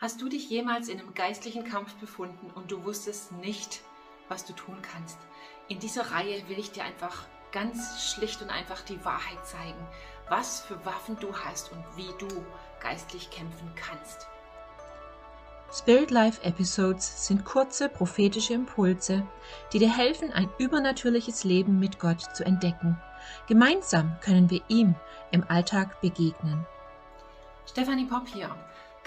[0.00, 3.82] Hast du dich jemals in einem geistlichen Kampf befunden und du wusstest nicht,
[4.30, 5.18] was du tun kannst?
[5.68, 9.86] In dieser Reihe will ich dir einfach ganz schlicht und einfach die Wahrheit zeigen,
[10.30, 12.28] was für Waffen du hast und wie du
[12.80, 14.26] geistlich kämpfen kannst.
[15.70, 19.26] Spirit Life Episodes sind kurze prophetische Impulse,
[19.74, 22.98] die dir helfen, ein übernatürliches Leben mit Gott zu entdecken.
[23.48, 24.94] Gemeinsam können wir ihm
[25.30, 26.66] im Alltag begegnen.
[27.66, 28.56] Stefanie Popp hier.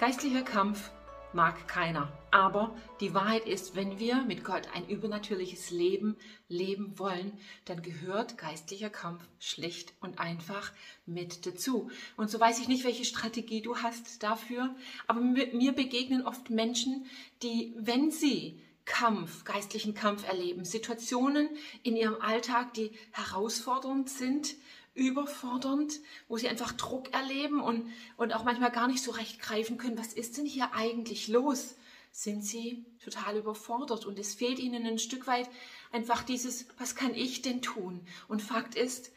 [0.06, 0.90] Geistlicher Kampf
[1.32, 2.12] mag keiner.
[2.30, 7.32] Aber die Wahrheit ist, wenn wir mit Gott ein übernatürliches Leben leben wollen,
[7.64, 10.72] dann gehört geistlicher Kampf schlicht und einfach
[11.06, 11.90] mit dazu.
[12.18, 14.76] Und so weiß ich nicht, welche Strategie du hast dafür,
[15.06, 17.06] aber mir begegnen oft Menschen,
[17.42, 21.48] die, wenn sie Kampf, geistlichen Kampf erleben, Situationen
[21.82, 24.54] in ihrem Alltag, die herausfordernd sind,
[24.94, 29.76] überfordernd, wo sie einfach Druck erleben und, und auch manchmal gar nicht so recht greifen
[29.78, 31.76] können, was ist denn hier eigentlich los?
[32.12, 35.48] Sind sie total überfordert und es fehlt ihnen ein Stück weit
[35.90, 38.06] einfach dieses, was kann ich denn tun?
[38.28, 39.10] Und Fakt ist,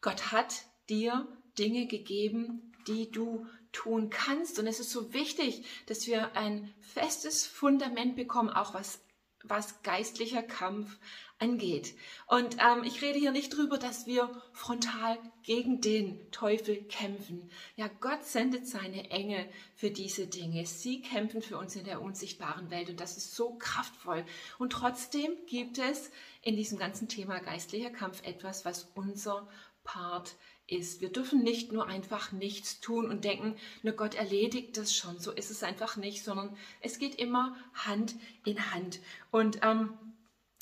[0.00, 1.26] Gott hat dir
[1.58, 4.58] Dinge gegeben, die du tun kannst.
[4.58, 9.00] Und es ist so wichtig, dass wir ein festes Fundament bekommen, auch was,
[9.44, 10.98] was geistlicher Kampf
[11.38, 11.94] angeht.
[12.26, 17.48] Und ähm, ich rede hier nicht drüber, dass wir frontal gegen den Teufel kämpfen.
[17.76, 20.66] Ja, Gott sendet seine Engel für diese Dinge.
[20.66, 24.24] Sie kämpfen für uns in der unsichtbaren Welt und das ist so kraftvoll.
[24.58, 26.10] Und trotzdem gibt es
[26.42, 29.48] in diesem ganzen Thema geistlicher Kampf etwas, was unser
[29.84, 30.57] Part ist.
[30.68, 35.18] Wir dürfen nicht nur einfach nichts tun und denken, na Gott erledigt das schon.
[35.18, 39.00] So ist es einfach nicht, sondern es geht immer Hand in Hand.
[39.30, 39.94] Und ähm,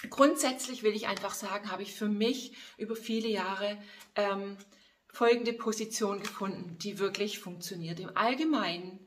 [0.08, 3.76] grundsätzlich will ich einfach sagen, habe ich für mich über viele Jahre
[4.14, 4.56] ähm,
[5.08, 7.98] folgende Position gefunden, die wirklich funktioniert.
[7.98, 9.00] Im Allgemeinen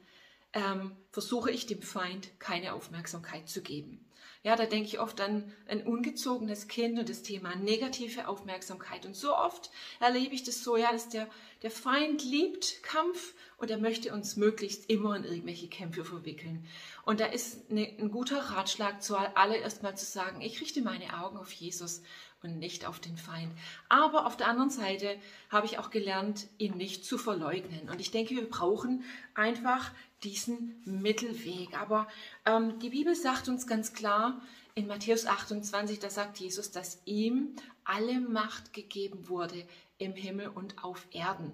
[0.53, 4.05] ähm, versuche ich dem Feind keine Aufmerksamkeit zu geben.
[4.41, 9.05] Ja, da denke ich oft an ein ungezogenes Kind und das Thema negative Aufmerksamkeit.
[9.05, 9.69] Und so oft
[9.99, 11.27] erlebe ich das so, ja, dass der,
[11.61, 16.65] der Feind liebt Kampf und er möchte uns möglichst immer in irgendwelche Kämpfe verwickeln.
[17.03, 21.37] Und da ist eine, ein guter Ratschlag zuallererst mal zu sagen, ich richte meine Augen
[21.37, 22.01] auf Jesus
[22.41, 23.51] und nicht auf den Feind.
[23.89, 25.17] Aber auf der anderen Seite
[25.49, 27.89] habe ich auch gelernt, ihn nicht zu verleugnen.
[27.89, 29.91] Und ich denke, wir brauchen einfach
[30.23, 31.79] diesen Mittelweg.
[31.79, 32.07] Aber
[32.45, 34.41] ähm, die Bibel sagt uns ganz klar
[34.75, 39.67] in Matthäus 28, da sagt Jesus, dass ihm alle Macht gegeben wurde
[39.97, 41.51] im Himmel und auf Erden.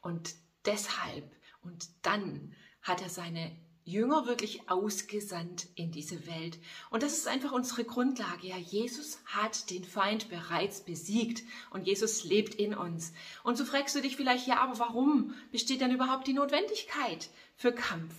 [0.00, 0.34] Und
[0.64, 1.24] deshalb
[1.62, 3.54] und dann hat er seine
[3.88, 6.58] Jünger wirklich ausgesandt in diese Welt.
[6.90, 8.46] Und das ist einfach unsere Grundlage.
[8.46, 13.12] Ja, Jesus hat den Feind bereits besiegt und Jesus lebt in uns.
[13.42, 17.72] Und so fragst du dich vielleicht, ja, aber warum besteht denn überhaupt die Notwendigkeit für
[17.72, 18.14] Kampf?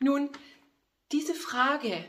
[0.00, 0.30] Nun,
[1.12, 2.04] diese Frage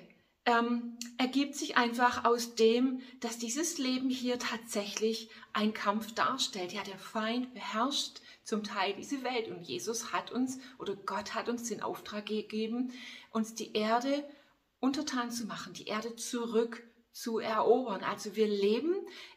[0.45, 6.72] ähm, ergibt sich einfach aus dem, dass dieses Leben hier tatsächlich ein Kampf darstellt.
[6.72, 9.50] Ja, der Feind beherrscht zum Teil diese Welt.
[9.50, 12.94] Und Jesus hat uns oder Gott hat uns den Auftrag gegeben,
[13.31, 14.23] uns die Erde
[14.79, 18.03] untertan zu machen, die Erde zurück zu erobern.
[18.03, 18.94] Also wir leben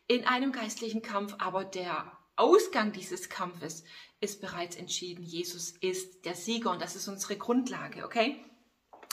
[0.06, 3.82] in einem geistlichen Kampf, aber der Ausgang dieses Kampfes
[4.20, 5.24] ist bereits entschieden.
[5.24, 8.44] Jesus ist der Sieger und das ist unsere Grundlage, okay?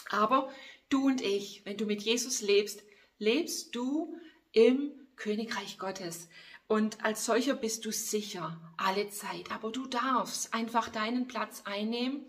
[0.09, 0.51] Aber
[0.89, 2.84] du und ich, wenn du mit Jesus lebst,
[3.17, 4.16] lebst du
[4.51, 6.28] im Königreich Gottes.
[6.67, 9.51] Und als solcher bist du sicher alle Zeit.
[9.51, 12.25] Aber du darfst einfach deinen Platz einnehmen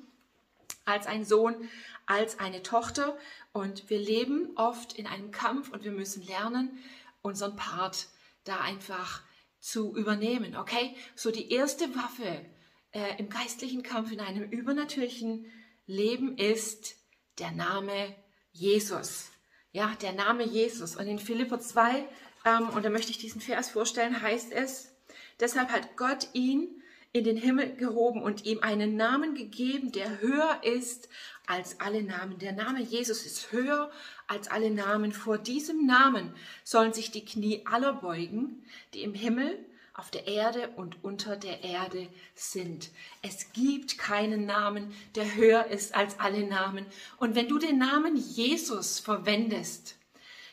[0.85, 1.69] als ein Sohn,
[2.05, 3.17] als eine Tochter.
[3.53, 6.79] Und wir leben oft in einem Kampf und wir müssen lernen,
[7.23, 8.09] unseren Part
[8.45, 9.23] da einfach
[9.59, 10.57] zu übernehmen.
[10.57, 10.95] Okay?
[11.15, 12.45] So die erste Waffe
[12.93, 15.47] äh, im geistlichen Kampf in einem übernatürlichen
[15.87, 16.97] Leben ist
[17.39, 18.15] der Name
[18.53, 19.31] Jesus.
[19.73, 20.97] Ja, der Name Jesus.
[20.97, 22.07] Und in Philipper 2 ähm,
[22.47, 24.93] und da möchte ich diesen Vers vorstellen, heißt es,
[25.41, 26.69] deshalb hat Gott ihn
[27.13, 31.09] in den Himmel gehoben und ihm einen Namen gegeben, der höher ist
[31.47, 32.39] als alle Namen.
[32.39, 33.91] Der Name Jesus ist höher
[34.29, 35.13] als alle Namen.
[35.13, 38.65] Vor diesem Namen sollen sich die Knie aller beugen,
[38.95, 39.59] die im Himmel,
[39.95, 42.91] auf der Erde und unter der Erde sind.
[43.23, 46.85] Es gibt keinen Namen, der höher ist als alle Namen.
[47.17, 49.97] Und wenn du den Namen Jesus verwendest,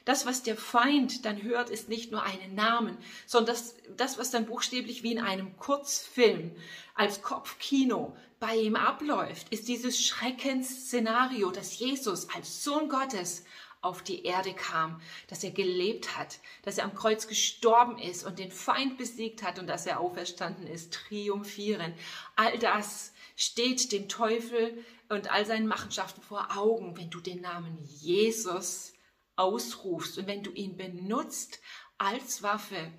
[0.06, 4.32] das, was der Feind dann hört, ist nicht nur einen Namen, sondern das, das, was
[4.32, 6.52] dann buchstäblich wie in einem Kurzfilm
[6.94, 13.46] als Kopfkino bei ihm abläuft, ist dieses Schreckensszenario, dass Jesus als Sohn Gottes
[13.82, 18.40] auf die Erde kam, dass er gelebt hat, dass er am Kreuz gestorben ist und
[18.40, 21.94] den Feind besiegt hat und dass er auferstanden ist, triumphieren.
[22.36, 27.78] All das steht dem Teufel und all seinen Machenschaften vor Augen, wenn du den Namen
[28.00, 28.93] Jesus
[29.36, 31.60] ausrufst und wenn du ihn benutzt
[31.98, 32.92] als Waffe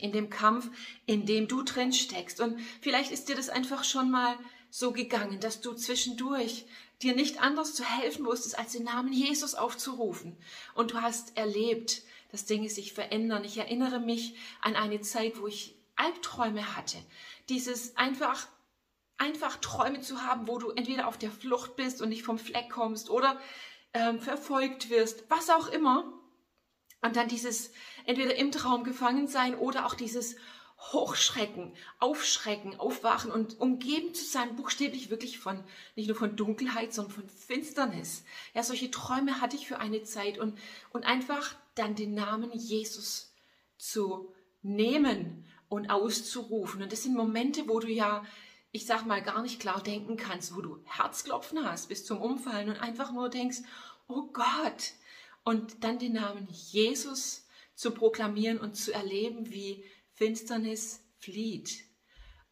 [0.00, 0.70] in dem Kampf,
[1.06, 2.40] in dem du drin steckst.
[2.40, 4.36] Und vielleicht ist dir das einfach schon mal
[4.70, 6.66] so gegangen, dass du zwischendurch
[7.02, 10.36] dir nicht anders zu helfen wusstest, als den Namen Jesus aufzurufen.
[10.74, 13.44] Und du hast erlebt, dass Dinge sich verändern.
[13.44, 16.98] Ich erinnere mich an eine Zeit, wo ich Albträume hatte.
[17.48, 18.46] Dieses einfach,
[19.16, 22.68] einfach Träume zu haben, wo du entweder auf der Flucht bist und nicht vom Fleck
[22.70, 23.40] kommst oder
[23.94, 26.12] ähm, verfolgt wirst, was auch immer.
[27.00, 27.70] Und dann dieses
[28.06, 30.36] entweder im Traum gefangen sein oder auch dieses
[30.78, 35.64] Hochschrecken, Aufschrecken, Aufwachen und umgeben zu sein, buchstäblich wirklich von,
[35.96, 38.24] nicht nur von Dunkelheit, sondern von Finsternis.
[38.54, 40.56] Ja, solche Träume hatte ich für eine Zeit und,
[40.90, 43.34] und einfach dann den Namen Jesus
[43.76, 44.32] zu
[44.62, 46.82] nehmen und auszurufen.
[46.82, 48.24] Und das sind Momente, wo du ja,
[48.72, 52.68] ich sag mal, gar nicht klar denken kannst, wo du Herzklopfen hast bis zum Umfallen
[52.68, 53.58] und einfach nur denkst,
[54.08, 54.92] oh Gott.
[55.44, 59.84] Und dann den Namen Jesus zu proklamieren und zu erleben, wie
[60.14, 61.84] Finsternis flieht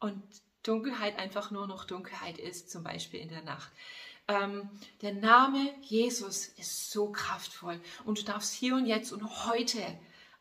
[0.01, 0.23] und
[0.63, 3.71] Dunkelheit einfach nur noch Dunkelheit ist, zum Beispiel in der Nacht.
[4.29, 4.69] Ähm,
[5.03, 9.83] der Name Jesus ist so kraftvoll und du darfst hier und jetzt und heute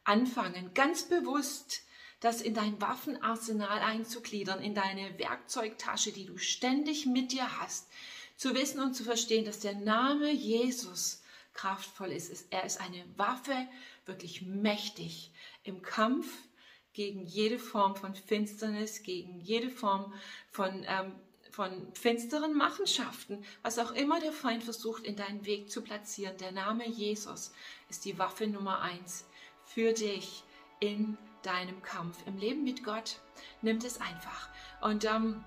[0.03, 1.83] anfangen, ganz bewusst
[2.25, 7.87] das in dein Waffenarsenal einzugliedern, in deine Werkzeugtasche, die du ständig mit dir hast,
[8.35, 11.21] zu wissen und zu verstehen, dass der Name Jesus
[11.53, 12.47] kraftvoll ist.
[12.49, 13.55] Er ist eine Waffe,
[14.07, 15.31] wirklich mächtig
[15.63, 16.27] im Kampf
[16.93, 20.11] gegen jede Form von Finsternis, gegen jede Form
[20.49, 21.13] von, ähm,
[21.51, 26.37] von finsteren Machenschaften, was auch immer der Feind versucht, in deinen Weg zu platzieren.
[26.37, 27.53] Der Name Jesus
[27.87, 29.25] ist die Waffe Nummer eins
[29.63, 30.43] für dich
[30.79, 32.17] in deinem Kampf.
[32.25, 33.19] Im Leben mit Gott
[33.61, 34.49] nimmt es einfach.
[34.81, 35.43] Und ähm,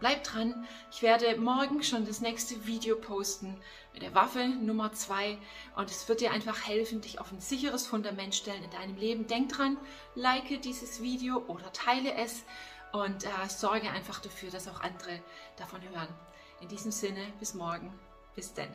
[0.00, 3.60] Bleib dran, ich werde morgen schon das nächste Video posten
[3.92, 5.36] mit der Waffe Nummer 2
[5.76, 9.26] und es wird dir einfach helfen, dich auf ein sicheres Fundament stellen in deinem Leben.
[9.26, 9.76] Denk dran,
[10.14, 12.44] like dieses Video oder teile es
[12.92, 15.22] und äh, sorge einfach dafür, dass auch andere
[15.58, 16.08] davon hören.
[16.62, 17.92] In diesem Sinne, bis morgen,
[18.34, 18.72] bis denn.